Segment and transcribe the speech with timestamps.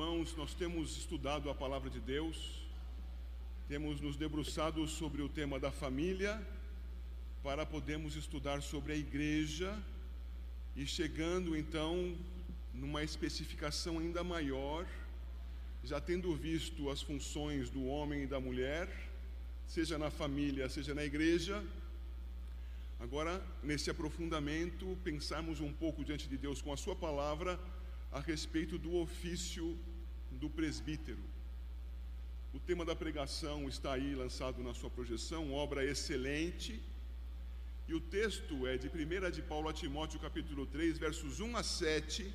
[0.00, 2.62] irmãos, nós temos estudado a palavra de Deus,
[3.68, 6.40] temos nos debruçado sobre o tema da família,
[7.42, 9.78] para podermos estudar sobre a igreja
[10.74, 12.16] e chegando então
[12.72, 14.86] numa especificação ainda maior,
[15.84, 18.88] já tendo visto as funções do homem e da mulher,
[19.66, 21.62] seja na família, seja na igreja.
[22.98, 27.60] Agora, nesse aprofundamento, pensarmos um pouco diante de Deus com a Sua palavra
[28.10, 29.76] a respeito do ofício
[30.30, 31.22] do presbítero.
[32.52, 36.80] O tema da pregação está aí lançado na sua projeção, obra excelente.
[37.86, 41.62] E o texto é de 1 de Paulo a Timóteo, capítulo 3, versos 1 a
[41.62, 42.32] 7,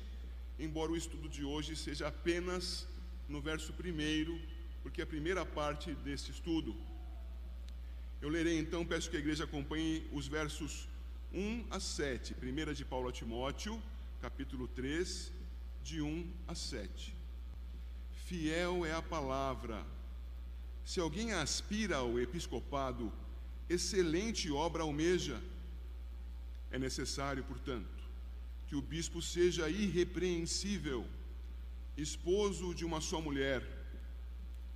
[0.58, 2.86] embora o estudo de hoje seja apenas
[3.28, 4.40] no verso 1,
[4.82, 6.76] porque é a primeira parte desse estudo.
[8.20, 10.88] Eu lerei então, peço que a igreja acompanhe os versos
[11.32, 13.82] 1 a 7, 1 de Paulo a Timóteo,
[14.20, 15.32] capítulo 3,
[15.82, 17.15] de 1 a 7.
[18.26, 19.86] Fiel é a palavra.
[20.84, 23.12] Se alguém aspira ao episcopado,
[23.70, 25.40] excelente obra almeja.
[26.72, 27.86] É necessário, portanto,
[28.66, 31.06] que o bispo seja irrepreensível,
[31.96, 33.62] esposo de uma só mulher,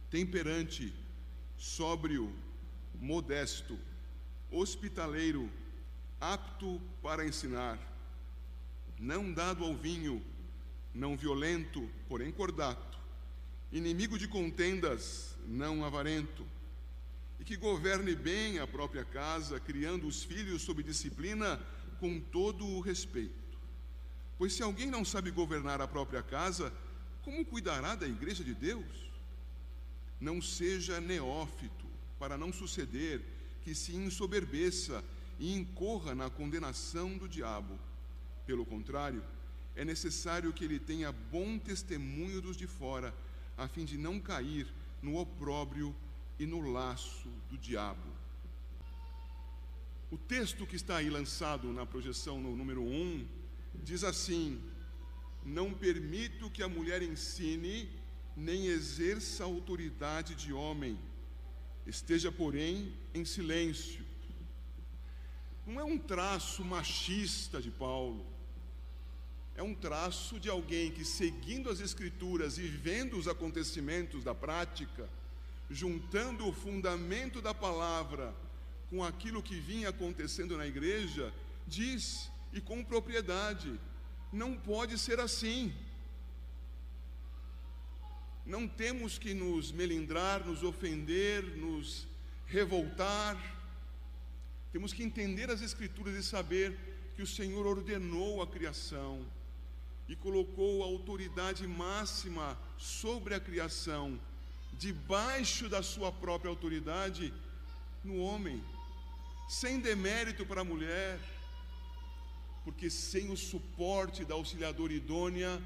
[0.09, 0.95] temperante,
[1.59, 2.33] sóbrio,
[3.01, 3.77] modesto,
[4.49, 5.51] hospitaleiro,
[6.21, 7.81] apto para ensinar,
[8.97, 10.25] não dado ao vinho,
[10.95, 13.00] não violento, porém cordato,
[13.73, 16.47] inimigo de contendas, não avarento,
[17.39, 21.61] e que governe bem a própria casa, criando os filhos sob disciplina
[21.99, 23.35] com todo o respeito.
[24.37, 26.73] Pois se alguém não sabe governar a própria casa,
[27.23, 29.11] como cuidará da igreja de Deus?
[30.21, 31.87] Não seja neófito,
[32.19, 33.23] para não suceder
[33.63, 35.03] que se ensoberbeça
[35.39, 37.79] e incorra na condenação do diabo.
[38.47, 39.23] Pelo contrário,
[39.75, 43.15] é necessário que ele tenha bom testemunho dos de fora,
[43.61, 44.67] a fim de não cair
[45.03, 45.95] no opróbrio
[46.39, 48.11] e no laço do diabo.
[50.11, 53.29] O texto que está aí lançado na projeção no número 1
[53.85, 54.59] diz assim:
[55.45, 57.91] Não permito que a mulher ensine
[58.35, 60.99] nem exerça autoridade de homem,
[61.87, 64.03] esteja, porém, em silêncio.
[65.67, 68.25] Não é um traço machista de Paulo
[69.57, 75.09] é um traço de alguém que, seguindo as Escrituras e vendo os acontecimentos da prática,
[75.69, 78.35] juntando o fundamento da palavra
[78.89, 81.33] com aquilo que vinha acontecendo na igreja,
[81.67, 83.79] diz, e com propriedade:
[84.33, 85.75] não pode ser assim.
[88.47, 92.09] Não temos que nos melindrar, nos ofender, nos
[92.47, 93.37] revoltar.
[94.73, 96.77] Temos que entender as Escrituras e saber
[97.15, 99.25] que o Senhor ordenou a criação
[100.11, 104.21] e colocou a autoridade máxima sobre a criação,
[104.73, 107.33] debaixo da sua própria autoridade,
[108.03, 108.61] no homem,
[109.49, 111.21] sem demérito para a mulher,
[112.65, 115.63] porque sem o suporte da auxiliadora idônea,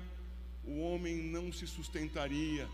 [0.62, 2.68] o homem não se sustentaria.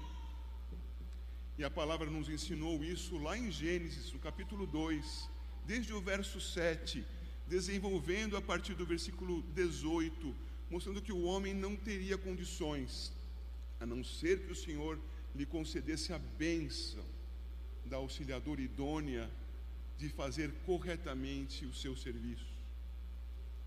[1.56, 5.30] E a palavra nos ensinou isso lá em Gênesis, no capítulo 2,
[5.64, 7.04] desde o verso 7,
[7.46, 13.12] desenvolvendo a partir do versículo 18 mostrando que o homem não teria condições,
[13.80, 14.98] a não ser que o Senhor
[15.34, 17.04] lhe concedesse a bênção
[17.84, 19.28] da auxiliadora idônea
[19.98, 22.46] de fazer corretamente o seu serviço.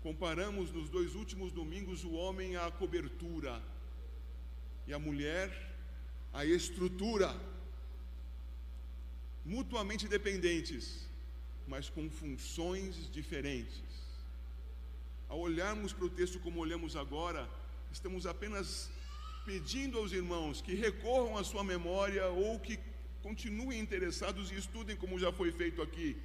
[0.02, 3.62] Comparamos nos dois últimos domingos o homem à cobertura
[4.86, 5.74] e a mulher
[6.32, 7.34] à estrutura,
[9.44, 11.06] mutuamente dependentes,
[11.68, 14.03] mas com funções diferentes.
[15.34, 17.40] Ao olharmos para o texto como olhamos agora,
[17.90, 18.88] estamos apenas
[19.44, 22.78] pedindo aos irmãos que recorram à sua memória ou que
[23.20, 26.16] continuem interessados e estudem como já foi feito aqui.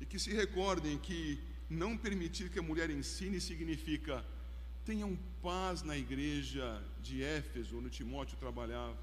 [0.00, 1.38] E que se recordem que
[1.68, 4.24] não permitir que a mulher ensine significa
[4.86, 8.96] tenham paz na igreja de Éfeso, onde Timóteo trabalhava,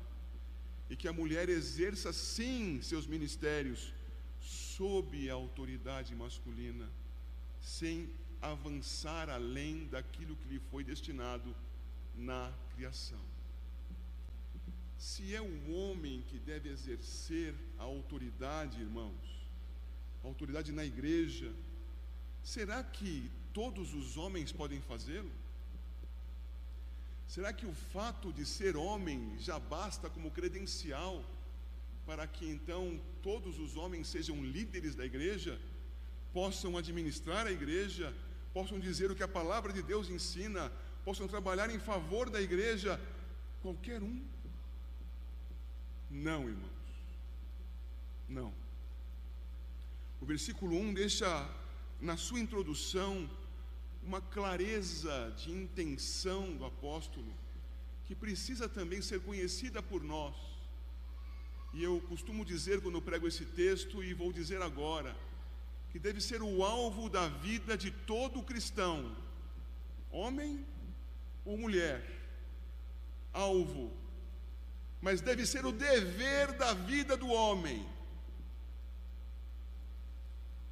[0.89, 3.93] e que a mulher exerça sim seus ministérios
[4.41, 6.89] sob a autoridade masculina,
[7.61, 8.09] sem
[8.51, 11.55] avançar além daquilo que lhe foi destinado
[12.15, 13.19] na criação.
[14.97, 19.47] Se é o homem que deve exercer a autoridade, irmãos,
[20.23, 21.51] a autoridade na igreja,
[22.43, 25.31] será que todos os homens podem fazê-lo?
[27.27, 31.23] Será que o fato de ser homem já basta como credencial
[32.05, 35.59] para que então todos os homens sejam líderes da igreja,
[36.33, 38.13] possam administrar a igreja,
[38.53, 40.71] possam dizer o que a palavra de Deus ensina,
[41.03, 43.00] possam trabalhar em favor da igreja,
[43.61, 44.21] qualquer um?
[46.09, 46.71] Não, irmãos.
[48.29, 48.53] Não.
[50.21, 51.50] O versículo 1 deixa
[52.00, 53.29] na sua introdução
[54.03, 57.33] uma clareza de intenção do apóstolo
[58.05, 60.35] que precisa também ser conhecida por nós.
[61.73, 65.15] E eu costumo dizer quando eu prego esse texto, e vou dizer agora,
[65.93, 69.15] que deve ser o alvo da vida de todo cristão,
[70.11, 70.65] homem
[71.45, 72.03] ou mulher,
[73.31, 73.89] alvo,
[74.99, 77.87] mas deve ser o dever da vida do homem.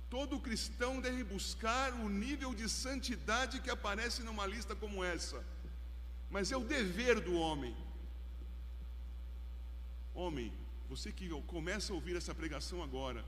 [0.09, 5.41] Todo cristão deve buscar o nível de santidade que aparece numa lista como essa
[6.31, 7.75] mas é o dever do homem.
[10.13, 10.51] Homem,
[10.87, 13.23] você que começa a ouvir essa pregação agora,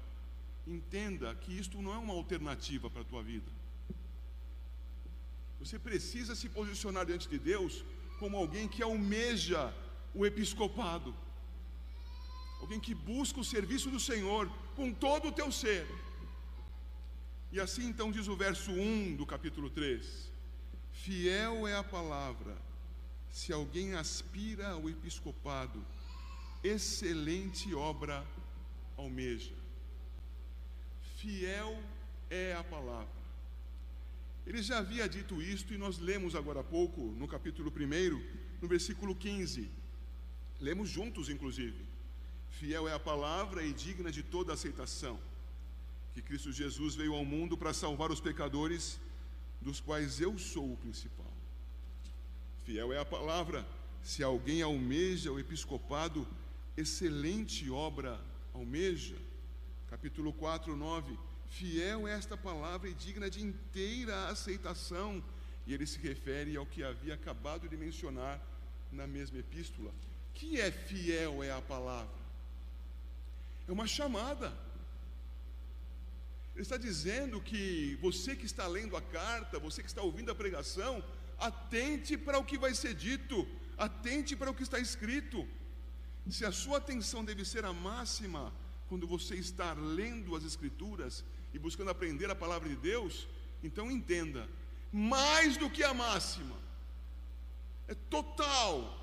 [0.65, 3.51] entenda que isto não é uma alternativa para a tua vida.
[5.59, 7.83] Você precisa se posicionar diante de Deus
[8.19, 9.73] como alguém que almeja
[10.13, 11.15] o episcopado,
[12.59, 15.87] alguém que busca o serviço do Senhor com todo o teu ser.
[17.51, 20.31] E assim então diz o verso 1 do capítulo 3:
[20.91, 22.55] Fiel é a palavra
[23.33, 25.83] se alguém aspira ao episcopado,
[26.63, 28.23] excelente obra
[28.95, 29.62] almeja.
[31.23, 31.81] Fiel
[32.29, 33.23] é a palavra.
[34.45, 38.21] Ele já havia dito isto e nós lemos agora há pouco, no capítulo 1,
[38.61, 39.71] no versículo 15.
[40.59, 41.81] Lemos juntos, inclusive.
[42.49, 45.17] Fiel é a palavra e digna de toda aceitação.
[46.13, 48.99] Que Cristo Jesus veio ao mundo para salvar os pecadores,
[49.61, 51.33] dos quais eu sou o principal.
[52.65, 53.65] Fiel é a palavra.
[54.03, 56.27] Se alguém almeja o episcopado,
[56.75, 58.19] excelente obra
[58.53, 59.15] almeja.
[59.93, 61.19] Capítulo 4, 9.
[61.51, 65.23] Fiel é esta palavra e digna de inteira aceitação.
[65.67, 68.41] E ele se refere ao que havia acabado de mencionar
[68.91, 69.91] na mesma epístola.
[70.33, 72.17] Que é fiel é a palavra?
[73.67, 74.51] É uma chamada.
[76.55, 80.35] Ele está dizendo que você que está lendo a carta, você que está ouvindo a
[80.35, 81.03] pregação,
[81.37, 83.47] atente para o que vai ser dito,
[83.77, 85.47] atente para o que está escrito.
[86.27, 88.51] Se a sua atenção deve ser a máxima
[88.87, 93.27] quando você está lendo as Escrituras e buscando aprender a palavra de Deus,
[93.63, 94.47] então entenda,
[94.91, 96.57] mais do que a máxima,
[97.87, 98.99] é total,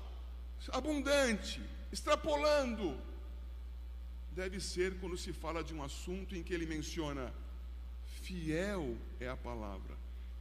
[0.71, 1.61] abundante,
[1.91, 2.97] extrapolando,
[4.31, 7.33] deve ser quando se fala de um assunto em que ele menciona:
[8.21, 9.97] fiel é a palavra.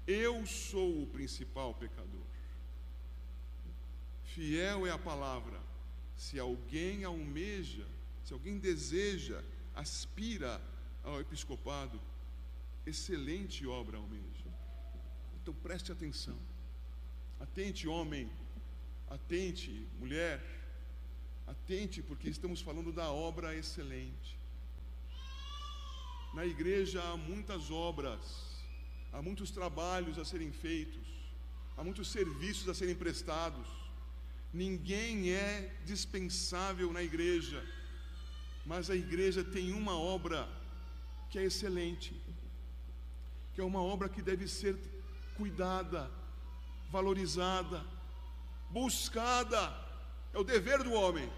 [0.07, 2.27] Eu sou o principal pecador.
[4.25, 5.61] Fiel é a palavra.
[6.17, 7.87] Se alguém almeja,
[8.31, 9.43] se alguém deseja,
[9.75, 10.63] aspira
[11.03, 12.01] ao episcopado,
[12.87, 14.51] excelente obra almeja.
[15.35, 16.39] Então preste atenção.
[17.41, 18.31] Atente, homem.
[19.09, 20.41] Atente, mulher.
[21.45, 24.39] Atente, porque estamos falando da obra excelente.
[26.33, 28.23] Na igreja há muitas obras
[29.13, 31.09] há muitos trabalhos a serem feitos,
[31.77, 33.67] há muitos serviços a serem prestados.
[34.53, 37.61] Ninguém é dispensável na igreja,
[38.65, 40.49] mas a igreja tem uma obra
[41.31, 42.15] que é excelente,
[43.55, 44.77] que é uma obra que deve ser
[45.37, 46.11] cuidada,
[46.91, 47.85] valorizada,
[48.71, 49.75] buscada,
[50.33, 51.31] é o dever do homem.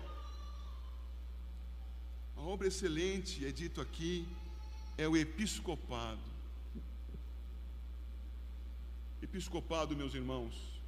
[2.37, 4.27] A obra excelente, é dito aqui,
[4.99, 6.21] é o episcopado.
[9.23, 10.81] Episcopado, meus irmãos,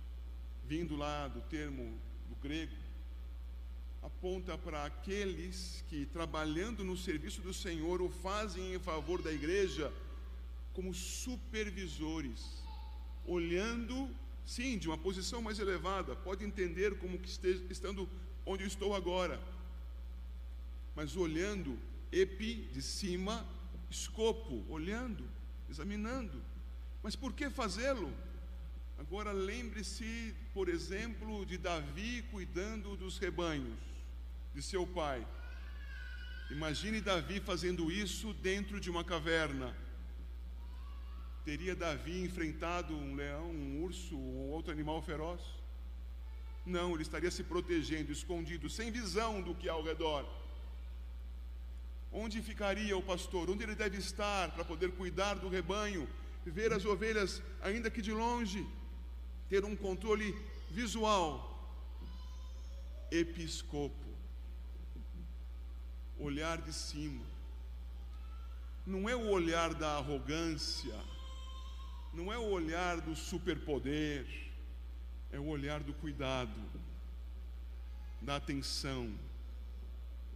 [0.67, 1.99] vindo lá do termo
[2.29, 2.75] do grego,
[4.05, 9.93] aponta para aqueles que, trabalhando no serviço do Senhor, o fazem em favor da igreja
[10.73, 12.63] como supervisores,
[13.27, 14.09] olhando,
[14.45, 18.09] sim, de uma posição mais elevada, pode entender como que esteja, estando
[18.45, 19.41] onde eu estou agora,
[20.95, 21.79] mas olhando,
[22.13, 23.47] epi, de cima,
[23.91, 25.25] escopo, olhando,
[25.71, 26.41] examinando
[27.05, 28.11] mas por que fazê-lo?
[28.97, 33.94] Agora lembre-se, por exemplo, de Davi cuidando dos rebanhos
[34.55, 35.27] de seu pai.
[36.51, 39.75] Imagine Davi fazendo isso dentro de uma caverna.
[41.45, 45.41] Teria Davi enfrentado um leão, um urso ou outro animal feroz?
[46.65, 50.25] Não, ele estaria se protegendo, escondido, sem visão do que há ao redor.
[52.11, 53.51] Onde ficaria o pastor?
[53.51, 56.09] Onde ele deve estar para poder cuidar do rebanho
[56.51, 58.67] ver as ovelhas, ainda que de longe,
[59.49, 60.37] ter um controle
[60.71, 61.51] visual.
[63.11, 64.04] Episcopo,
[66.19, 67.25] olhar de cima,
[68.87, 70.95] não é o olhar da arrogância,
[72.13, 74.27] não é o olhar do superpoder,
[75.33, 76.55] é o olhar do cuidado,
[78.21, 79.13] da atenção,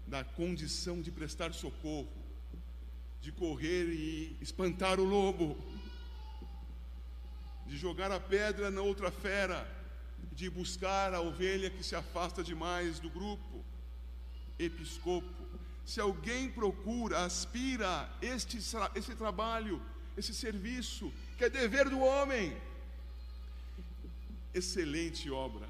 [0.06, 2.08] da condição de prestar socorro,
[3.20, 5.56] de correr e espantar o lobo,
[7.66, 9.68] de jogar a pedra na outra fera,
[10.32, 13.64] de buscar a ovelha que se afasta demais do grupo.
[14.58, 15.47] Episcopo.
[15.92, 17.90] Se alguém procura, aspira
[18.20, 19.80] este, esse trabalho,
[20.18, 22.54] esse serviço, que é dever do homem,
[24.52, 25.66] excelente obra,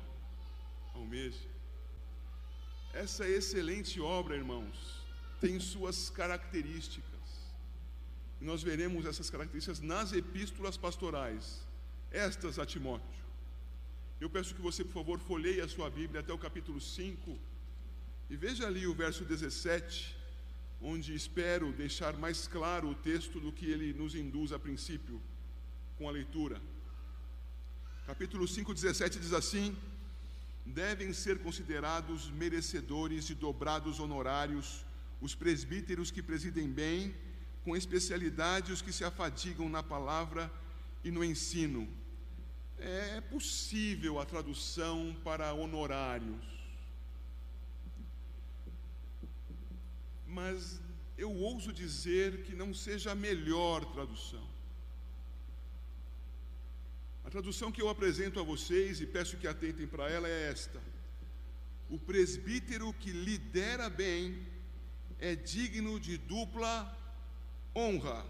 [0.93, 1.47] almeja.
[2.93, 4.77] Essa excelente obra, irmãos,
[5.41, 7.29] tem suas características.
[8.41, 11.65] E nós veremos essas características nas epístolas pastorais,
[12.11, 13.23] estas a Timóteo.
[14.21, 17.39] Eu peço que você, por favor, folheie a sua Bíblia até o capítulo 5
[18.31, 20.17] e veja ali o verso 17,
[20.81, 25.21] onde espero deixar mais claro o texto do que ele nos induz a princípio
[25.97, 26.61] com a leitura.
[28.07, 29.77] Capítulo 5, 17 diz assim:
[30.65, 34.85] Devem ser considerados merecedores de dobrados honorários
[35.21, 37.15] os presbíteros que presidem bem,
[37.65, 40.51] com especialidade os que se afadigam na palavra
[41.03, 41.89] e no ensino.
[42.79, 46.58] É possível a tradução para honorários,
[50.29, 50.81] mas
[51.17, 54.47] eu ouso dizer que não seja a melhor tradução.
[57.25, 60.81] A tradução que eu apresento a vocês e peço que atentem para ela é esta:
[61.89, 64.47] O presbítero que lidera bem
[65.19, 66.97] é digno de dupla
[67.75, 68.25] honra,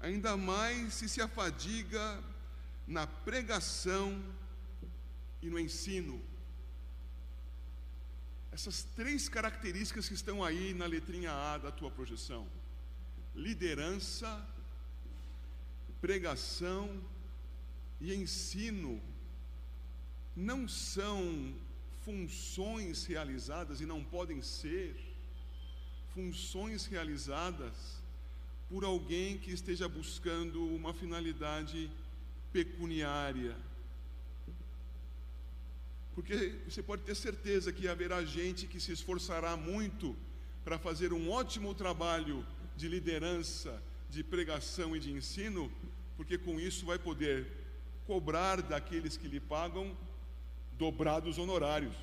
[0.00, 2.22] ainda mais se se afadiga
[2.86, 4.22] na pregação
[5.42, 6.33] e no ensino.
[8.54, 12.46] Essas três características que estão aí na letrinha A da tua projeção:
[13.34, 14.30] liderança,
[16.00, 16.88] pregação
[18.00, 19.02] e ensino
[20.36, 21.52] não são
[22.04, 24.94] funções realizadas e não podem ser
[26.14, 27.74] funções realizadas
[28.68, 31.90] por alguém que esteja buscando uma finalidade
[32.52, 33.56] pecuniária.
[36.14, 40.16] Porque você pode ter certeza que haverá gente que se esforçará muito
[40.64, 45.70] para fazer um ótimo trabalho de liderança, de pregação e de ensino,
[46.16, 47.46] porque com isso vai poder
[48.06, 49.96] cobrar daqueles que lhe pagam
[50.78, 51.96] dobrados honorários.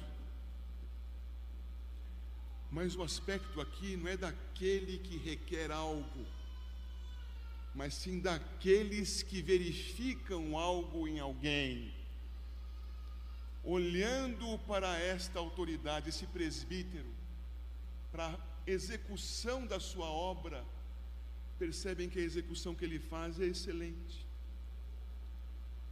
[2.70, 6.26] Mas o aspecto aqui não é daquele que requer algo,
[7.74, 12.01] mas sim daqueles que verificam algo em alguém.
[13.64, 17.14] Olhando para esta autoridade, esse presbítero,
[18.12, 20.66] para a execução da sua obra,
[21.60, 24.26] percebem que a execução que ele faz é excelente.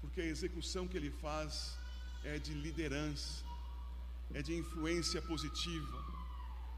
[0.02, 1.78] Porque a execução que ele faz
[2.24, 3.44] é de liderança,
[4.34, 6.04] é de influência positiva,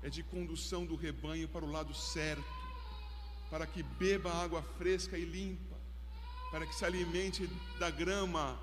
[0.04, 2.44] é de condução do rebanho para o lado certo,
[3.50, 5.78] para que beba água fresca e limpa,
[6.50, 7.48] para que se alimente
[7.80, 8.60] da grama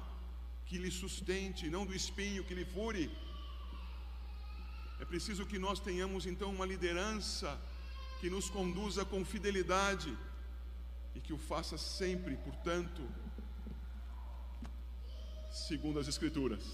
[0.68, 3.10] que lhe sustente, não do espinho que lhe fure.
[5.00, 7.58] É preciso que nós tenhamos então uma liderança
[8.20, 10.16] que nos conduza com fidelidade
[11.14, 13.02] e que o faça sempre, portanto,
[15.50, 16.64] segundo as Escrituras.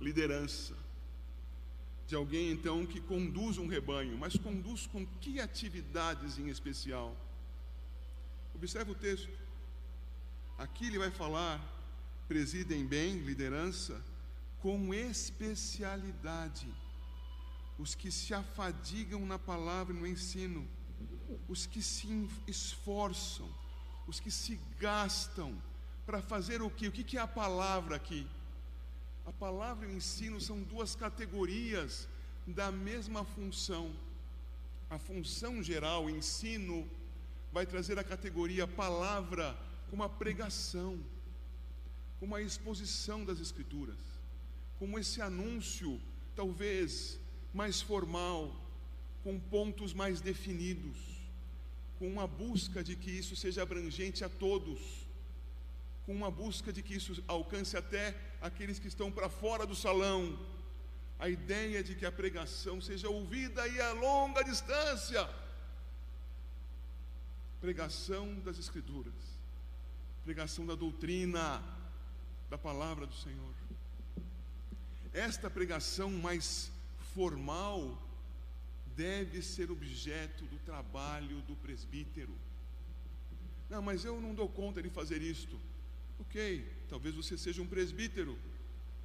[0.00, 0.76] Liderança.
[2.06, 7.16] De alguém então que conduz um rebanho, mas conduz com que atividades em especial?
[8.54, 9.38] Observe o texto.
[10.58, 11.60] Aqui ele vai falar,
[12.28, 14.02] presidem bem, liderança,
[14.60, 16.68] com especialidade.
[17.78, 20.66] Os que se afadigam na palavra e no ensino,
[21.48, 23.48] os que se esforçam,
[24.06, 25.60] os que se gastam,
[26.06, 26.88] para fazer o que?
[26.88, 28.26] O que é a palavra aqui?
[29.24, 32.08] A palavra e o ensino são duas categorias
[32.46, 33.94] da mesma função.
[34.90, 36.88] A função geral, ensino,
[37.52, 39.56] vai trazer a categoria palavra
[39.90, 40.98] como a pregação,
[42.22, 43.98] como a exposição das Escrituras,
[44.78, 46.00] como esse anúncio,
[46.36, 47.18] talvez
[47.52, 48.54] mais formal,
[49.24, 50.96] com pontos mais definidos,
[51.98, 55.02] com uma busca de que isso seja abrangente a todos
[56.06, 60.38] com uma busca de que isso alcance até aqueles que estão para fora do salão.
[61.18, 65.28] A ideia de que a pregação seja ouvida aí a longa distância.
[67.60, 69.14] Pregação das Escrituras,
[70.24, 71.62] pregação da doutrina,
[72.52, 73.54] da palavra do Senhor.
[75.14, 76.70] Esta pregação mais
[77.14, 77.78] formal
[78.94, 82.34] deve ser objeto do trabalho do presbítero.
[83.70, 85.58] Não, mas eu não dou conta de fazer isto.
[86.20, 88.38] Ok, talvez você seja um presbítero,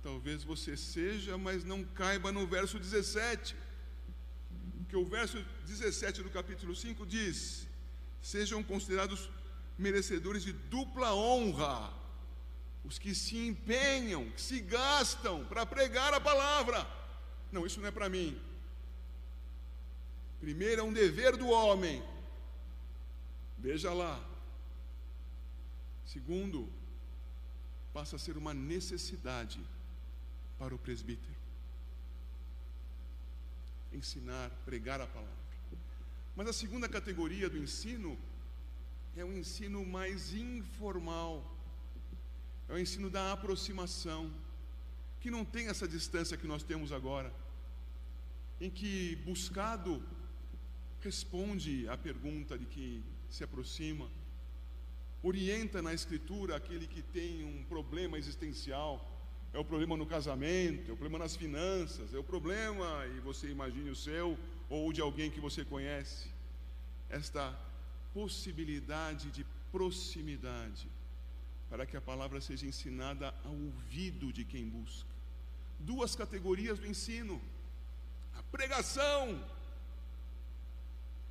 [0.04, 3.56] Talvez você seja, mas não caiba no verso 17.
[4.89, 7.68] Que o verso 17 do capítulo 5 diz:
[8.22, 9.30] Sejam considerados
[9.77, 12.07] merecedores de dupla honra
[12.88, 16.88] os que se empenham, que se gastam para pregar a palavra.
[17.51, 18.39] Não, isso não é para mim.
[20.39, 22.01] Primeiro é um dever do homem.
[23.58, 24.24] Veja lá.
[26.06, 26.70] Segundo,
[27.94, 29.60] passa a ser uma necessidade
[30.58, 31.36] para o presbítero.
[33.91, 35.36] Ensinar, pregar a palavra.
[36.38, 38.17] Mas a segunda categoria do ensino
[39.17, 41.57] é o ensino mais informal.
[42.70, 44.32] É o ensino da aproximação,
[45.20, 47.34] que não tem essa distância que nós temos agora,
[48.60, 50.04] em que buscado
[51.02, 54.10] responde à pergunta de que se aproxima,
[55.24, 59.14] orienta na escritura aquele que tem um problema existencial,
[59.54, 63.50] é o problema no casamento, é o problema nas finanças, é o problema, e você
[63.50, 64.38] imagine o seu
[64.70, 66.30] ou de alguém que você conhece.
[67.10, 67.58] Esta
[68.14, 70.88] possibilidade de proximidade,
[71.70, 75.10] para que a palavra seja ensinada ao ouvido de quem busca.
[75.80, 77.42] Duas categorias do ensino:
[78.36, 79.44] a pregação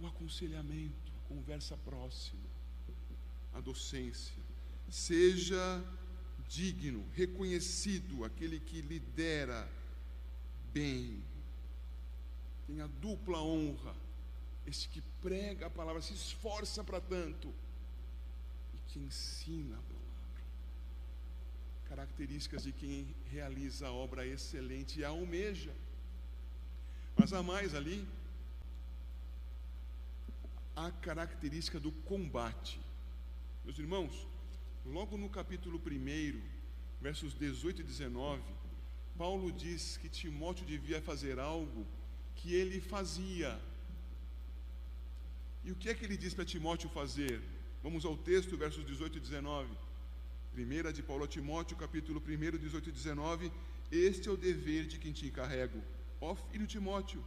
[0.01, 2.43] o aconselhamento, a conversa próxima,
[3.55, 4.43] a docência.
[4.91, 5.83] Seja
[6.49, 9.69] digno, reconhecido, aquele que lidera
[10.73, 11.23] bem,
[12.67, 13.95] tenha dupla honra,
[14.67, 17.53] esse que prega a palavra, se esforça para tanto
[18.75, 19.96] e que ensina a palavra.
[22.07, 25.75] Características de quem realiza a obra excelente e a almeja.
[27.17, 28.07] Mas há mais ali,
[30.75, 32.81] a característica do combate.
[33.65, 34.27] Meus irmãos,
[34.85, 36.41] logo no capítulo 1,
[37.01, 38.43] versos 18 e 19,
[39.19, 41.87] Paulo diz que Timóteo devia fazer algo
[42.37, 43.61] que ele fazia.
[45.65, 47.43] E o que é que ele diz para Timóteo fazer?
[47.83, 49.86] Vamos ao texto, versos 18 e 19.
[50.57, 53.53] Primeira de Paulo a Timóteo, capítulo 1, 18 e 19.
[53.93, 55.83] Este é o dever de quem te encarrego,
[56.19, 57.23] ó filho Timóteo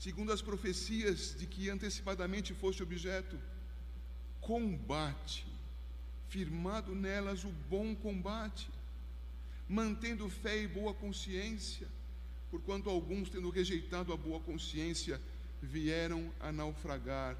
[0.00, 3.38] segundo as profecias de que antecipadamente foste objeto.
[4.40, 5.46] Combate,
[6.26, 8.70] firmado nelas o bom combate,
[9.68, 11.86] mantendo fé e boa consciência,
[12.50, 15.20] porquanto alguns, tendo rejeitado a boa consciência,
[15.60, 17.36] vieram a naufragar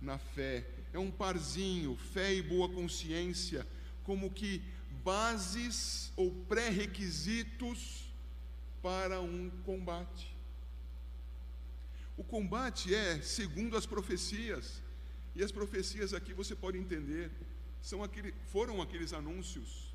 [0.00, 0.66] na fé.
[0.94, 3.66] É um parzinho, fé e boa consciência,
[4.08, 4.62] como que
[5.04, 8.10] bases ou pré-requisitos
[8.80, 10.34] para um combate.
[12.16, 14.82] O combate é segundo as profecias.
[15.36, 17.30] E as profecias aqui você pode entender,
[17.82, 19.94] são aquele, foram aqueles anúncios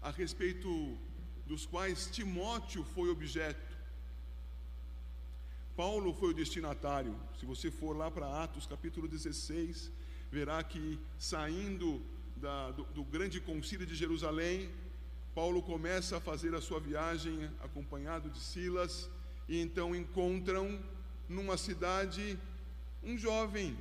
[0.00, 0.70] a respeito
[1.46, 3.76] dos quais Timóteo foi objeto.
[5.76, 7.14] Paulo foi o destinatário.
[7.38, 9.92] Se você for lá para Atos capítulo 16,
[10.32, 12.02] verá que saindo
[12.40, 14.70] da, do, do grande concílio de Jerusalém,
[15.34, 19.08] Paulo começa a fazer a sua viagem acompanhado de Silas
[19.48, 20.82] e então encontram
[21.28, 22.38] numa cidade
[23.02, 23.76] um jovem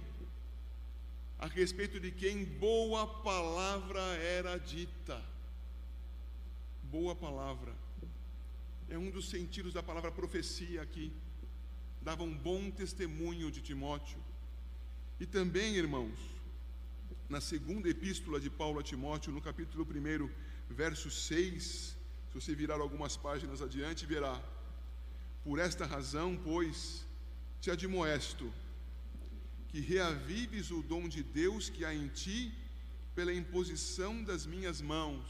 [1.39, 5.23] a respeito de quem boa palavra era dita.
[6.83, 7.73] Boa palavra.
[8.89, 11.13] É um dos sentidos da palavra profecia aqui.
[12.01, 14.19] Dava um bom testemunho de Timóteo.
[15.19, 16.17] E também, irmãos,
[17.29, 20.29] na segunda epístola de Paulo a Timóteo, no capítulo 1,
[20.67, 21.63] verso 6,
[22.27, 24.41] se você virar algumas páginas adiante, verá
[25.43, 27.05] por esta razão, pois,
[27.61, 28.51] te admoesto
[29.67, 32.51] que reavives o dom de Deus que há em ti
[33.13, 35.23] pela imposição das minhas mãos.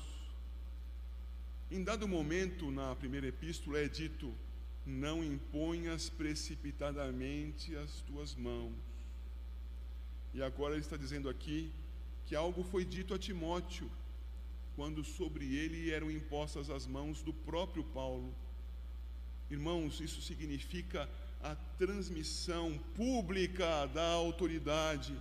[1.70, 4.34] Em dado momento, na primeira epístola, é dito:
[4.86, 8.74] Não imponhas precipitadamente as tuas mãos.
[10.34, 11.74] E agora ele está dizendo aqui
[12.30, 13.90] que algo foi dito a Timóteo,
[14.76, 18.36] quando sobre ele eram impostas as mãos do próprio Paulo.
[19.50, 21.10] Irmãos, isso significa
[21.42, 25.20] a transmissão pública da autoridade,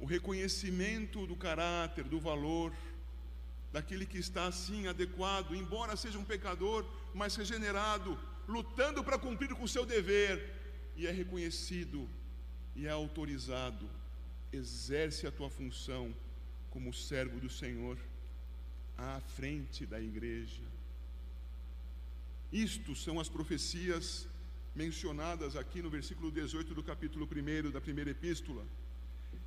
[0.00, 2.74] o reconhecimento do caráter, do valor
[3.72, 9.62] daquele que está assim adequado, embora seja um pecador, mas regenerado, lutando para cumprir com
[9.62, 10.52] o seu dever,
[10.96, 12.10] e é reconhecido
[12.74, 13.88] e é autorizado,
[14.52, 16.14] exerce a tua função
[16.70, 17.98] como servo do Senhor
[18.96, 20.62] à frente da igreja.
[22.52, 24.26] Isto são as profecias
[24.74, 28.64] mencionadas aqui no versículo 18 do capítulo 1 da primeira epístola.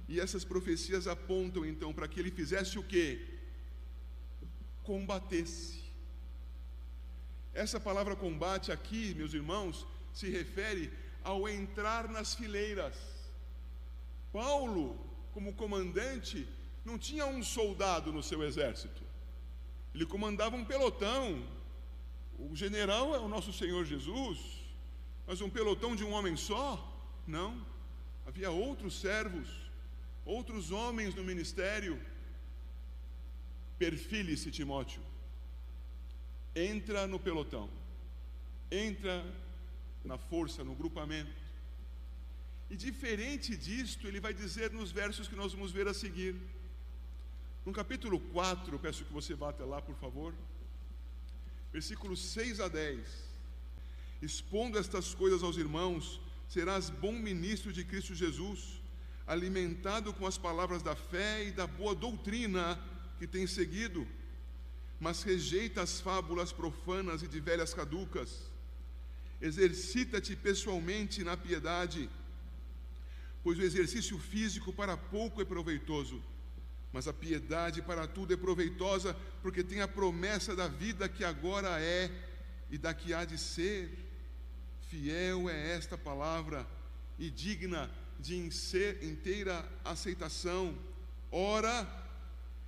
[0.08, 3.34] E essas profecias apontam então para que ele fizesse o quê?
[4.84, 5.82] combatesse.
[7.54, 10.92] Essa palavra combate aqui, meus irmãos, se refere
[11.24, 12.96] ao entrar nas fileiras.
[14.34, 15.00] Paulo,
[15.32, 16.48] como comandante,
[16.84, 19.04] não tinha um soldado no seu exército.
[19.94, 21.48] Ele comandava um pelotão.
[22.40, 24.40] O general é o nosso Senhor Jesus,
[25.28, 26.68] mas um pelotão de um homem só?
[27.28, 27.64] Não.
[28.26, 29.48] Havia outros servos,
[30.26, 32.02] outros homens no ministério.
[33.78, 35.02] Perfile-se, Timóteo.
[36.56, 37.70] Entra no pelotão.
[38.72, 39.24] Entra
[40.04, 41.43] na força, no grupamento.
[42.70, 46.36] E diferente disto, ele vai dizer nos versos que nós vamos ver a seguir.
[47.66, 50.34] No capítulo 4, peço que você vá até lá, por favor.
[51.72, 53.00] Versículos 6 a 10.
[54.22, 58.82] Expondo estas coisas aos irmãos, serás bom ministro de Cristo Jesus,
[59.26, 62.80] alimentado com as palavras da fé e da boa doutrina
[63.18, 64.08] que tens seguido,
[65.00, 68.52] mas rejeita as fábulas profanas e de velhas caducas.
[69.42, 72.10] Exercita-te pessoalmente na piedade,
[73.44, 76.22] pois o exercício físico para pouco é proveitoso
[76.94, 81.82] mas a piedade para tudo é proveitosa, porque tem a promessa da vida que agora
[81.82, 82.12] é
[82.70, 83.90] e da que há de ser.
[84.90, 86.68] Fiel é esta palavra
[87.18, 90.78] e digna de inteira aceitação.
[91.32, 91.90] Ora,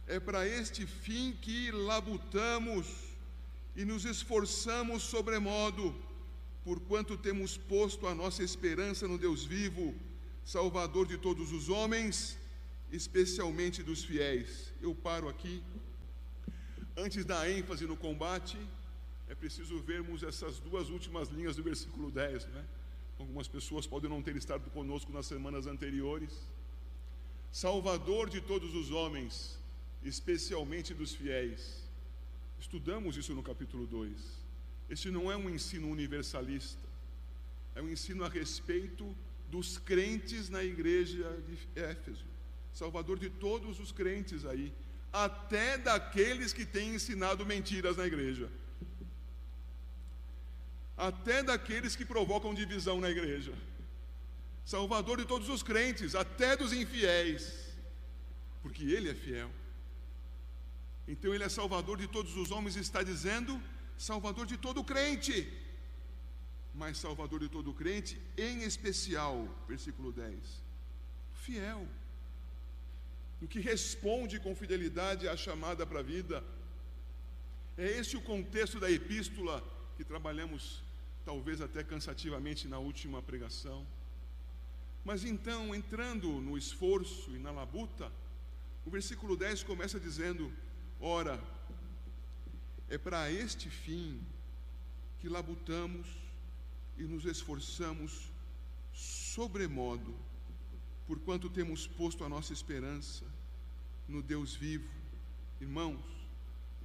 [0.08, 2.88] é para este fim que labutamos
[3.76, 5.96] e nos esforçamos sobremodo,
[6.64, 9.94] porquanto temos posto a nossa esperança no Deus vivo,
[10.46, 12.38] Salvador de todos os homens
[12.92, 14.72] especialmente dos fiéis.
[14.80, 15.64] Eu paro aqui.
[16.96, 18.56] Antes da ênfase no combate,
[19.28, 22.64] é preciso vermos essas duas últimas linhas do versículo 10, né?
[23.18, 26.32] Algumas pessoas podem não ter estado conosco nas semanas anteriores.
[27.52, 29.58] Salvador de todos os homens,
[30.04, 31.84] especialmente dos fiéis.
[32.60, 34.46] Estudamos isso no capítulo 2.
[34.92, 36.88] Este não é um ensino universalista,
[37.74, 39.16] é um ensino a respeito
[39.50, 42.26] dos crentes na igreja de Éfeso.
[42.74, 44.74] Salvador de todos os crentes aí,
[45.12, 48.50] até daqueles que têm ensinado mentiras na igreja,
[50.98, 53.54] até daqueles que provocam divisão na igreja.
[54.66, 57.76] Salvador de todos os crentes, até dos infiéis,
[58.62, 59.52] porque Ele é fiel.
[61.08, 63.62] Então Ele é Salvador de todos os homens, está dizendo,
[63.98, 65.48] Salvador de todo crente,
[66.76, 70.64] mas Salvador de todo crente, em especial, versículo 10,
[71.34, 71.88] fiel
[73.40, 76.44] do que responde com fidelidade à chamada para a vida.
[77.78, 79.64] É esse o contexto da epístola
[79.96, 80.84] que trabalhamos,
[81.24, 83.86] talvez até cansativamente, na última pregação.
[85.04, 88.12] Mas então, entrando no esforço e na labuta,
[88.86, 90.52] o versículo 10 começa dizendo:
[91.00, 91.42] Ora,
[92.90, 94.22] é para este fim
[95.20, 96.25] que labutamos
[96.98, 98.32] e nos esforçamos
[98.94, 100.16] sobremodo
[101.08, 103.26] porquanto temos posto a nossa esperança
[104.08, 104.90] no Deus vivo.
[105.62, 106.02] Irmãos,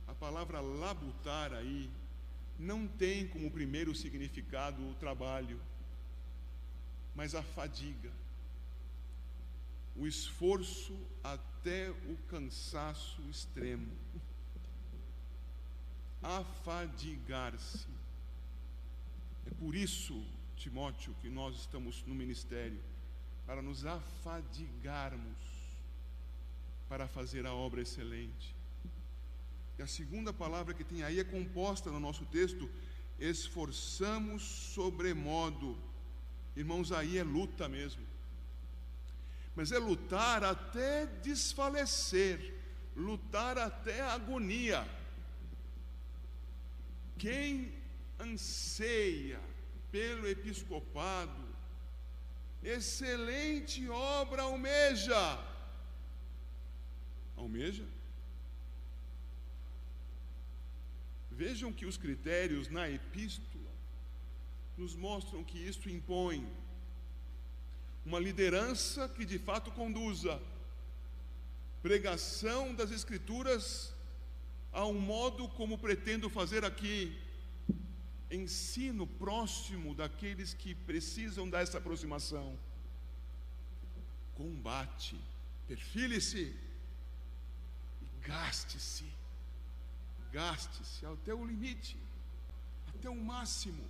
[0.07, 1.91] a palavra labutar aí
[2.59, 5.61] não tem como primeiro significado o trabalho,
[7.15, 8.13] mas a fadiga,
[9.97, 13.91] o esforço até o cansaço extremo.
[16.23, 18.00] Afadigar-se.
[19.47, 20.25] É por isso,
[20.57, 22.81] Timóteo, que nós estamos no ministério
[23.47, 25.37] para nos afadigarmos
[26.89, 28.55] para fazer a obra excelente.
[29.79, 32.69] E a segunda palavra que tem aí é composta no nosso texto,
[33.19, 35.79] esforçamos sobremodo.
[36.57, 38.03] Irmãos, aí é luta mesmo.
[39.55, 42.55] Mas é lutar até desfalecer,
[42.97, 44.87] lutar até agonia.
[47.17, 47.80] Quem
[48.21, 49.41] anseia
[49.91, 51.45] pelo episcopado,
[52.63, 55.39] excelente obra almeja.
[57.37, 57.85] Almeja?
[61.31, 63.71] Vejam que os critérios na epístola
[64.77, 66.47] nos mostram que isto impõe
[68.05, 70.41] uma liderança que de fato conduza
[71.83, 73.95] pregação das Escrituras
[74.73, 77.19] a um modo como pretendo fazer aqui
[78.31, 82.59] ensino próximo daqueles que precisam dessa aproximação.
[84.35, 85.21] Combate,
[85.67, 86.55] perfile-se
[88.03, 89.05] e gaste-se,
[90.33, 91.97] gaste-se até o limite,
[92.95, 93.85] até o máximo.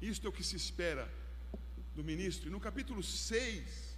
[0.00, 1.12] Isto é o que se espera
[1.94, 2.48] do ministro.
[2.48, 3.96] E no capítulo 6,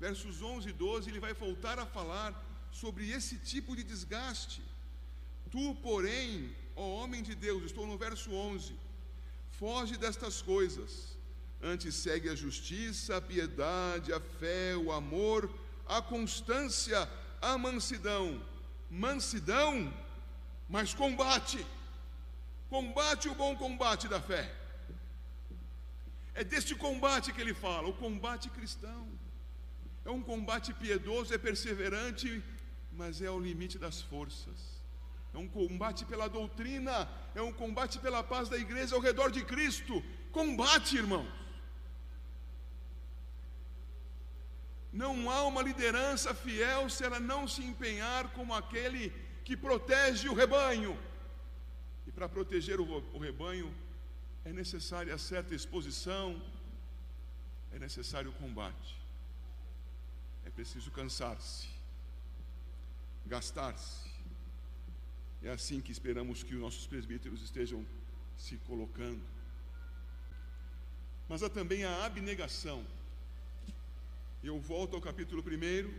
[0.00, 4.62] versos 11 e 12, ele vai voltar a falar sobre esse tipo de desgaste.
[5.50, 8.74] Tu, porém, ó homem de Deus, estou no verso 11,
[9.58, 11.18] foge destas coisas,
[11.60, 15.50] antes segue a justiça, a piedade, a fé, o amor,
[15.86, 17.08] a constância,
[17.42, 18.40] a mansidão.
[18.88, 19.92] Mansidão,
[20.68, 21.66] mas combate.
[22.70, 24.54] Combate o bom combate da fé.
[26.34, 29.08] É deste combate que ele fala, o combate cristão.
[30.04, 32.42] É um combate piedoso, é perseverante,
[32.92, 34.77] mas é ao limite das forças.
[35.34, 39.44] É um combate pela doutrina, é um combate pela paz da igreja ao redor de
[39.44, 40.02] Cristo.
[40.32, 41.28] Combate, irmãos.
[44.92, 49.12] Não há uma liderança fiel se ela não se empenhar como aquele
[49.44, 50.98] que protege o rebanho.
[52.06, 53.72] E para proteger o, rebanho
[54.44, 56.42] é necessária certa exposição,
[57.70, 58.96] é necessário combate,
[60.46, 61.68] é preciso cansar-se,
[63.26, 64.07] gastar-se.
[65.42, 67.86] É assim que esperamos que os nossos presbíteros estejam
[68.36, 69.22] se colocando.
[71.28, 72.84] Mas há também a abnegação.
[74.42, 75.90] Eu volto ao capítulo 1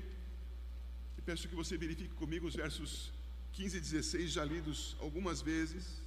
[1.18, 3.12] e peço que você verifique comigo os versos
[3.54, 6.02] 15 e 16, já lidos algumas vezes.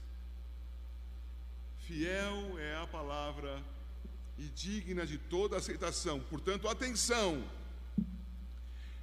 [1.87, 3.63] Fiel é a palavra
[4.39, 6.21] e digna de toda aceitação.
[6.21, 7.45] Portanto, atenção!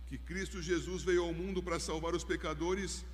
[0.07, 3.05] Que Cristo Jesus veio ao mundo para salvar os pecadores,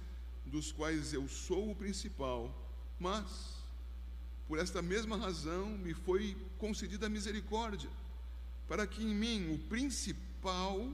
[0.46, 2.54] dos quais eu sou o principal,
[3.00, 3.56] mas
[4.48, 7.90] por esta mesma razão me foi concedida a misericórdia,
[8.68, 10.92] para que em mim, o principal,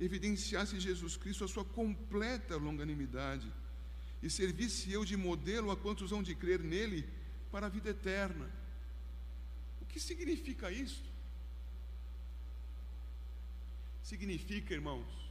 [0.00, 3.52] evidenciasse Jesus Cristo a sua completa longanimidade
[4.22, 7.08] e servisse eu de modelo a quantos hão de crer nele
[7.50, 8.50] para a vida eterna.
[9.80, 11.08] O que significa isto?
[14.02, 15.23] Significa, irmãos,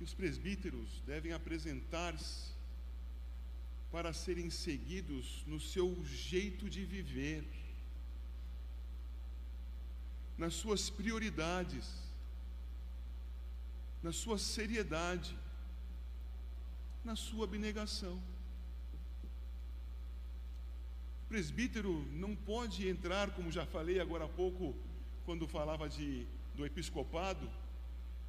[0.00, 2.52] que os presbíteros devem apresentar-se
[3.92, 7.44] para serem seguidos no seu jeito de viver,
[10.38, 11.86] nas suas prioridades,
[14.02, 15.36] na sua seriedade,
[17.04, 18.18] na sua abnegação.
[21.28, 24.74] Presbítero não pode entrar, como já falei agora há pouco,
[25.26, 27.46] quando falava de, do episcopado,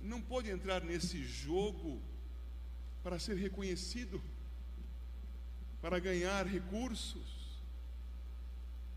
[0.03, 2.01] não pode entrar nesse jogo
[3.03, 4.21] para ser reconhecido,
[5.81, 7.41] para ganhar recursos.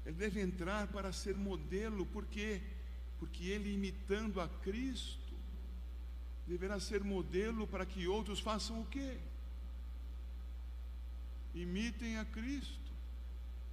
[0.04, 2.60] Ele deve entrar para ser modelo, por quê?
[3.18, 5.34] Porque ele, imitando a Cristo,
[6.46, 9.18] deverá ser modelo para que outros façam o quê?
[11.54, 12.84] Imitem a Cristo.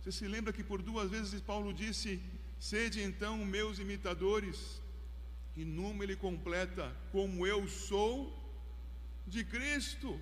[0.01, 2.21] Você se lembra que por duas vezes Paulo disse:
[2.59, 4.80] Sede então meus imitadores,
[5.55, 8.37] e numa ele completa: Como eu sou
[9.27, 10.19] de Cristo.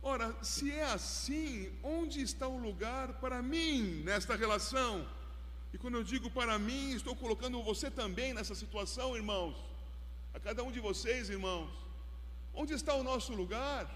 [0.00, 5.08] Ora, se é assim, onde está o lugar para mim nesta relação?
[5.72, 9.56] E quando eu digo para mim, estou colocando você também nessa situação, irmãos.
[10.32, 11.70] A cada um de vocês, irmãos.
[12.54, 13.86] Onde está o nosso lugar?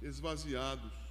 [0.00, 1.03] Esvaziados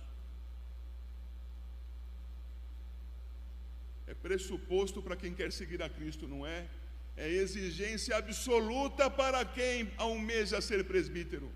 [4.08, 6.68] é pressuposto para quem quer seguir a Cristo, não é?
[7.16, 11.52] É exigência absoluta para quem almeja ser presbítero.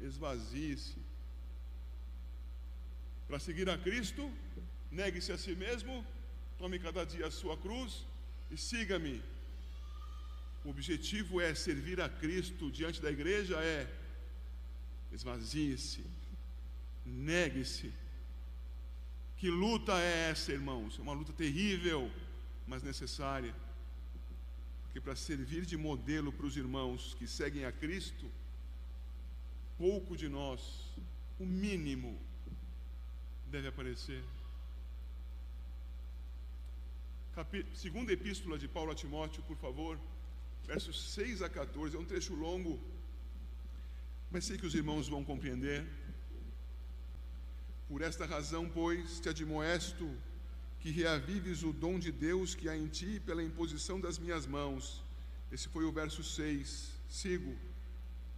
[0.00, 0.96] Esvazie-se.
[3.28, 4.30] Para seguir a Cristo,
[4.90, 6.04] negue-se a si mesmo,
[6.58, 8.04] tome cada dia a sua cruz
[8.50, 9.22] e siga-me.
[10.64, 13.88] O objetivo é servir a Cristo diante da igreja, é
[15.12, 16.04] esvazie-se,
[17.04, 17.92] negue-se,
[19.42, 20.96] que luta é essa, irmãos?
[21.00, 22.08] É uma luta terrível,
[22.64, 23.52] mas necessária.
[24.84, 28.30] Porque para servir de modelo para os irmãos que seguem a Cristo,
[29.76, 30.60] pouco de nós,
[31.40, 32.16] o mínimo,
[33.50, 34.22] deve aparecer.
[37.74, 39.98] Segunda epístola de Paulo a Timóteo, por favor,
[40.64, 42.78] versos 6 a 14, é um trecho longo,
[44.30, 45.84] mas sei que os irmãos vão compreender.
[47.88, 50.08] Por esta razão, pois, te admoesto
[50.80, 55.04] que reavives o dom de Deus que há em ti pela imposição das minhas mãos.
[55.50, 56.90] Esse foi o verso 6.
[57.08, 57.54] Sigo.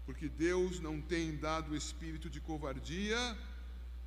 [0.04, 3.16] Porque Deus não tem dado espírito de covardia,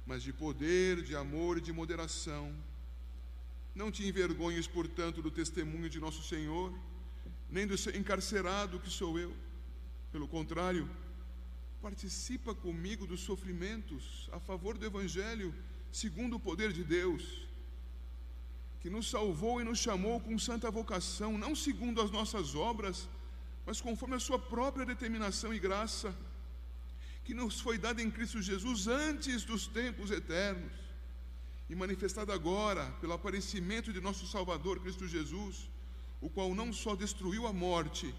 [0.06, 2.54] mas de poder, de amor e de moderação.
[3.74, 6.72] Não te envergonhes, portanto, do testemunho de nosso Senhor,
[7.50, 9.36] nem do encarcerado que sou eu.
[10.12, 10.90] Pelo contrário,
[11.82, 15.54] participa comigo dos sofrimentos a favor do Evangelho,
[15.92, 17.48] segundo o poder de Deus,
[18.80, 23.08] que nos salvou e nos chamou com santa vocação, não segundo as nossas obras,
[23.66, 26.16] mas conforme a Sua própria determinação e graça,
[27.24, 30.72] que nos foi dada em Cristo Jesus antes dos tempos eternos
[31.70, 35.70] e manifestada agora pelo aparecimento de nosso Salvador Cristo Jesus,
[36.22, 38.16] o qual não só destruiu a morte,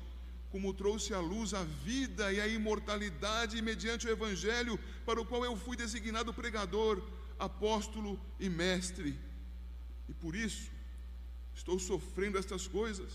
[0.50, 5.44] como trouxe à luz a vida e a imortalidade mediante o Evangelho, para o qual
[5.44, 7.02] eu fui designado pregador,
[7.38, 9.18] apóstolo e mestre.
[10.08, 10.70] E por isso
[11.54, 13.12] estou sofrendo estas coisas.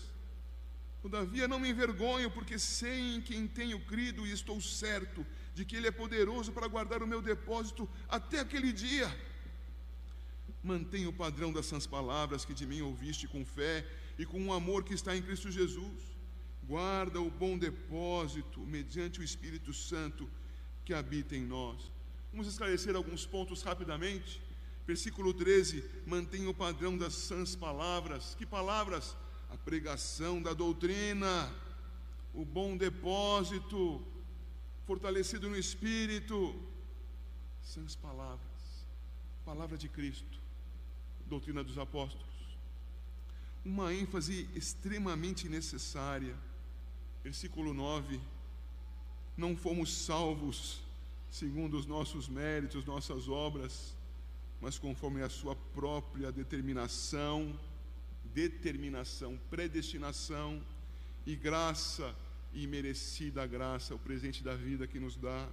[1.02, 5.76] Todavia não me envergonho, porque sei em quem tenho crido e estou certo de que
[5.76, 9.14] Ele é poderoso para guardar o meu depósito até aquele dia.
[10.62, 13.86] Mantenha o padrão das sãs palavras que de mim ouviste com fé
[14.18, 16.13] e com o amor que está em Cristo Jesus.
[16.66, 20.28] Guarda o bom depósito mediante o Espírito Santo
[20.84, 21.92] que habita em nós.
[22.30, 24.42] Vamos esclarecer alguns pontos rapidamente.
[24.86, 28.34] Versículo 13: mantenha o padrão das sãs palavras.
[28.34, 29.16] Que palavras?
[29.50, 31.52] A pregação da doutrina,
[32.32, 34.04] o bom depósito,
[34.86, 36.60] fortalecido no espírito.
[37.62, 38.86] Sãs palavras,
[39.44, 40.38] palavra de Cristo,
[41.26, 42.26] doutrina dos apóstolos.
[43.64, 46.36] Uma ênfase extremamente necessária.
[47.24, 48.20] Versículo 9:
[49.34, 50.82] Não fomos salvos
[51.30, 53.96] segundo os nossos méritos, nossas obras,
[54.60, 57.58] mas conforme a sua própria determinação,
[58.34, 60.62] determinação, predestinação
[61.26, 62.14] e graça
[62.52, 65.48] e merecida graça, o presente da vida que nos dá,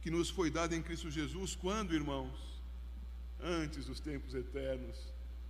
[0.00, 2.62] que nos foi dado em Cristo Jesus, quando, irmãos?
[3.40, 4.96] Antes dos tempos eternos.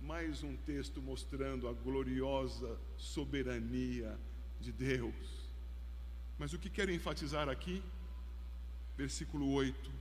[0.01, 4.19] Mais um texto mostrando a gloriosa soberania
[4.63, 5.15] de Deus.
[6.39, 7.83] Mas o que quero enfatizar aqui?
[8.97, 9.91] Versículo 8.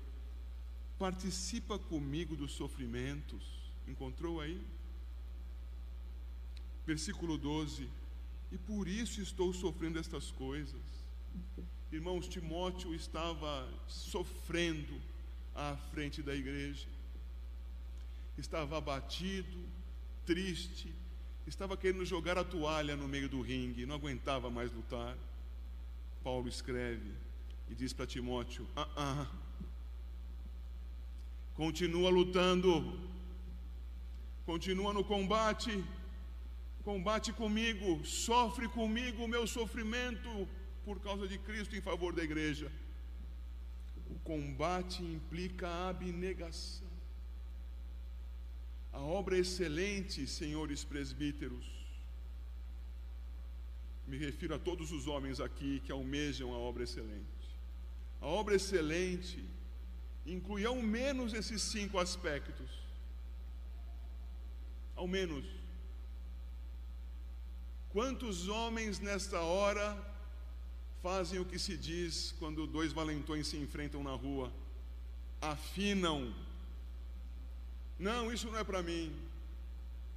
[0.98, 3.44] Participa comigo dos sofrimentos.
[3.86, 4.60] Encontrou aí?
[6.86, 7.88] Versículo 12
[8.52, 10.82] e por isso estou sofrendo estas coisas.
[11.90, 15.00] Irmãos, Timóteo estava sofrendo
[15.54, 16.86] à frente da igreja,
[18.36, 19.58] estava abatido,
[20.26, 20.94] triste,
[21.46, 25.16] estava querendo jogar a toalha no meio do ringue, não aguentava mais lutar.
[26.22, 27.12] Paulo escreve
[27.68, 29.26] e diz para Timóteo: ah, ah,
[31.54, 32.98] continua lutando,
[34.44, 35.84] continua no combate
[36.82, 40.48] combate comigo, sofre comigo o meu sofrimento
[40.84, 42.70] por causa de Cristo em favor da igreja.
[44.10, 46.91] O combate implica abnegação.
[48.92, 51.64] A obra excelente, senhores presbíteros.
[54.06, 57.42] Me refiro a todos os homens aqui que almejam a obra excelente.
[58.20, 59.44] A obra excelente
[60.26, 62.70] inclui ao menos esses cinco aspectos.
[64.94, 65.44] Ao menos
[67.92, 69.86] Quantos homens nesta hora
[71.02, 74.50] fazem o que se diz quando dois valentões se enfrentam na rua?
[75.42, 76.34] Afinam.
[78.08, 79.04] Não, isso não é para mim.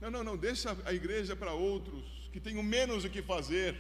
[0.02, 3.76] Não, não, não, deixa a igreja para outros que tenham menos o que fazer.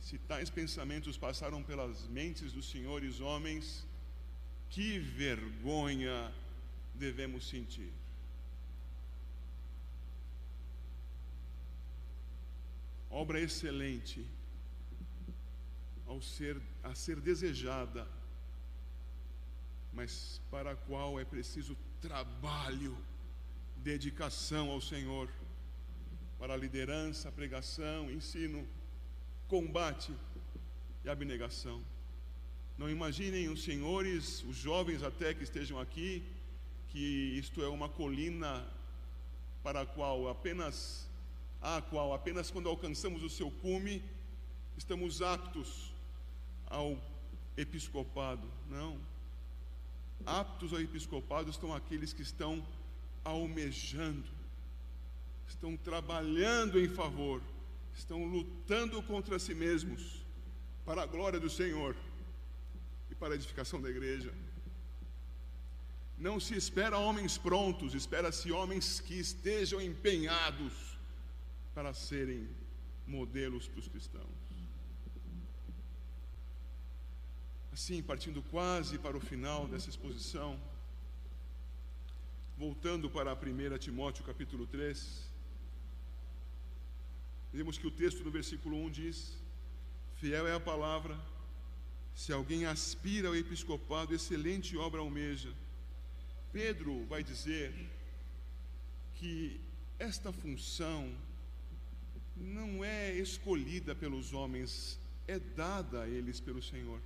[0.00, 3.86] Se tais pensamentos passaram pelas mentes dos senhores homens,
[4.68, 6.32] que vergonha
[6.94, 7.92] devemos sentir.
[13.12, 14.26] obra excelente,
[16.06, 18.08] ao ser, a ser desejada,
[19.92, 22.96] mas para a qual é preciso trabalho,
[23.76, 25.28] dedicação ao Senhor,
[26.38, 28.66] para a liderança, pregação, ensino,
[29.48, 30.12] combate
[31.04, 31.80] e abnegação.
[32.78, 36.24] Não imaginem os senhores, os jovens até que estejam aqui,
[36.88, 38.66] que isto é uma colina
[39.62, 41.08] para a qual apenas
[41.60, 44.02] a qual apenas quando alcançamos o seu cume
[44.76, 45.94] estamos aptos
[46.66, 46.98] ao
[47.56, 48.50] episcopado.
[48.68, 48.98] Não.
[50.24, 52.64] Aptos ao episcopado estão aqueles que estão
[53.24, 54.28] almejando,
[55.48, 57.42] estão trabalhando em favor,
[57.94, 60.24] estão lutando contra si mesmos
[60.84, 61.96] para a glória do Senhor
[63.10, 64.32] e para a edificação da igreja.
[66.18, 70.72] Não se espera homens prontos, espera-se homens que estejam empenhados
[71.74, 72.48] para serem
[73.06, 74.51] modelos para os cristãos.
[77.72, 80.60] Assim, partindo quase para o final dessa exposição,
[82.58, 85.26] voltando para a 1 Timóteo capítulo 3,
[87.50, 89.38] vemos que o texto do versículo 1 diz:
[90.16, 91.18] Fiel é a palavra,
[92.14, 95.50] se alguém aspira ao episcopado, excelente obra almeja.
[96.52, 97.72] Pedro vai dizer
[99.14, 99.58] que
[99.98, 101.10] esta função
[102.36, 107.00] não é escolhida pelos homens é dada a eles pelo Senhor.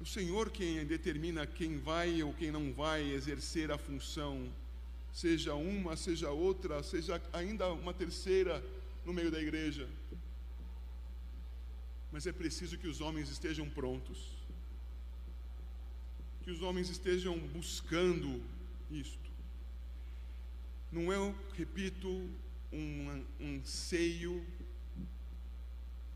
[0.00, 4.48] O Senhor quem determina quem vai ou quem não vai exercer a função,
[5.12, 8.64] seja uma, seja outra, seja ainda uma terceira
[9.04, 9.88] no meio da igreja.
[12.12, 14.18] Mas é preciso que os homens estejam prontos,
[16.44, 18.40] que os homens estejam buscando
[18.90, 19.28] isto.
[20.92, 22.08] Não é, repito,
[22.72, 24.46] um anseio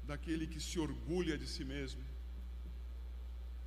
[0.07, 2.12] daquele que se orgulha de si mesmo,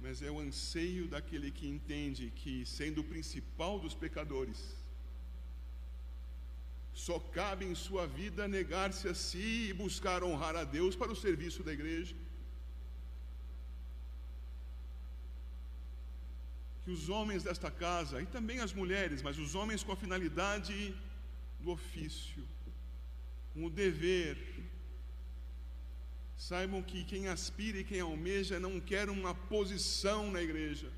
[0.06, 4.60] mas é o anseio daquele que entende que, sendo o principal dos pecadores,
[6.94, 11.16] só cabe em sua vida negar-se a si e buscar honrar a Deus para o
[11.16, 12.16] serviço da igreja.
[16.84, 20.96] Que os homens desta casa, e também as mulheres, mas os homens com a finalidade
[21.62, 22.44] do ofício,
[23.54, 24.38] com o dever,
[26.38, 30.92] saibam que quem aspira e quem almeja não quer uma posição na igreja.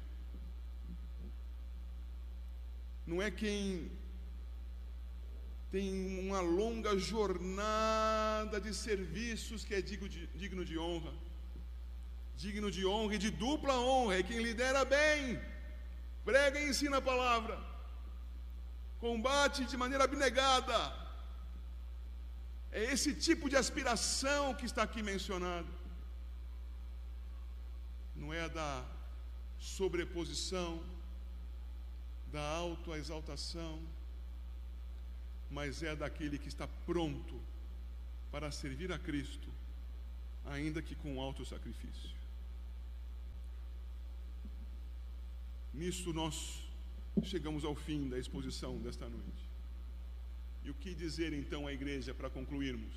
[3.05, 3.89] Não é quem
[5.71, 11.13] tem uma longa jornada de serviços que é digno de, digno de honra.
[12.35, 15.39] Digno de honra e de dupla honra, é quem lidera bem,
[16.23, 17.57] prega e ensina a palavra,
[18.99, 21.06] combate de maneira abnegada.
[22.71, 25.67] É esse tipo de aspiração que está aqui mencionado.
[28.15, 28.85] Não é a da
[29.59, 30.83] sobreposição,
[32.31, 33.81] da autoexaltação,
[35.49, 37.39] mas é daquele que está pronto
[38.31, 39.49] para servir a Cristo,
[40.45, 42.15] ainda que com alto sacrifício.
[45.73, 46.65] Nisso nós
[47.23, 49.46] chegamos ao fim da exposição desta noite.
[50.67, 52.93] E o que dizer então à igreja para concluirmos?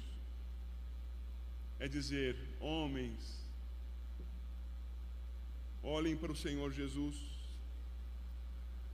[1.79, 3.47] É dizer, homens,
[5.81, 7.17] olhem para o Senhor Jesus,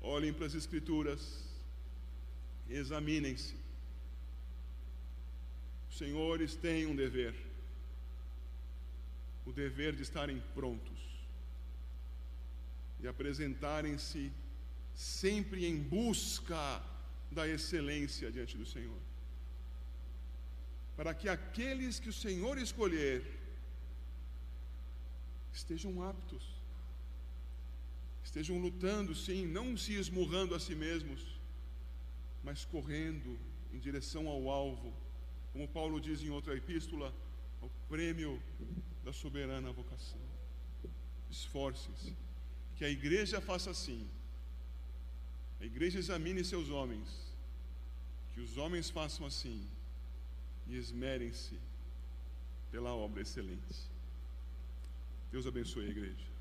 [0.02, 1.42] olhem para as Escrituras,
[2.68, 3.54] examinem-se.
[5.88, 7.34] Os senhores têm um dever,
[9.46, 11.00] o dever de estarem prontos
[13.00, 14.30] e apresentarem-se
[14.94, 16.94] sempre em busca
[17.30, 18.98] da excelência diante do Senhor.
[20.96, 23.24] Para que aqueles que o Senhor escolher
[25.52, 26.42] estejam aptos,
[28.24, 31.24] estejam lutando, sim, não se esmurrando a si mesmos,
[32.42, 33.38] mas correndo
[33.72, 34.92] em direção ao alvo,
[35.52, 37.14] como Paulo diz em outra epístola,
[37.62, 38.40] ao prêmio
[39.04, 40.20] da soberana vocação.
[41.30, 42.14] Esforce-se,
[42.76, 44.06] que a igreja faça assim.
[45.60, 47.08] A igreja examine seus homens,
[48.34, 49.66] que os homens façam assim
[50.66, 51.58] e esmerem-se
[52.70, 53.74] pela obra excelente.
[55.32, 56.35] Deus abençoe a igreja.